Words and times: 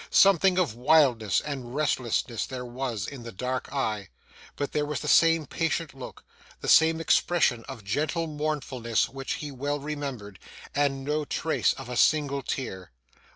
Something 0.09 0.57
of 0.57 0.73
wildness 0.73 1.41
and 1.41 1.75
restlessness 1.75 2.47
there 2.47 2.65
was 2.65 3.05
in 3.05 3.21
the 3.21 3.31
dark 3.31 3.71
eye, 3.71 4.09
but 4.55 4.71
there 4.71 4.83
was 4.83 5.01
the 5.01 5.07
same 5.07 5.45
patient 5.45 5.93
look, 5.93 6.25
the 6.59 6.67
same 6.67 6.99
expression 6.99 7.63
of 7.65 7.83
gentle 7.83 8.25
mournfulness 8.25 9.07
which 9.09 9.33
he 9.33 9.51
well 9.51 9.77
remembered, 9.79 10.39
and 10.73 11.03
no 11.03 11.23
trace 11.23 11.73
of 11.73 11.87
a 11.87 11.95
single 11.95 12.41
tear. 12.41 12.91